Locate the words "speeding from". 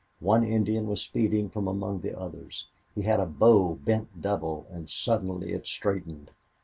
0.99-1.67